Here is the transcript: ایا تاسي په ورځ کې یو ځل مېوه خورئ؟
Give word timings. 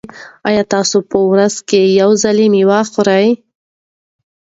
ایا 0.47 0.63
تاسي 0.71 0.99
په 1.11 1.17
ورځ 1.31 1.55
کې 1.69 1.81
یو 1.99 2.09
ځل 2.23 2.37
مېوه 2.53 2.79
خورئ؟ 2.91 3.27